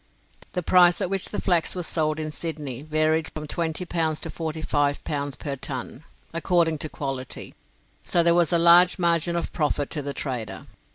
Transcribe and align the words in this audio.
The 0.53 0.63
price 0.63 0.99
at 0.99 1.11
which 1.11 1.29
the 1.29 1.39
flax 1.39 1.75
was 1.75 1.85
sold 1.85 2.19
in 2.19 2.31
Sydney 2.31 2.81
varied 2.81 3.29
from 3.31 3.45
20 3.45 3.85
pounds 3.85 4.19
to 4.21 4.31
45 4.31 5.03
pounds 5.03 5.35
per 5.35 5.55
ton, 5.55 6.05
according 6.33 6.79
to 6.79 6.89
quality, 6.89 7.53
so 8.03 8.23
there 8.23 8.33
was 8.33 8.51
a 8.51 8.57
large 8.57 8.97
margin 8.97 9.35
of 9.35 9.53
profit 9.53 9.91
to 9.91 10.01
the 10.01 10.15
trader. 10.15 10.65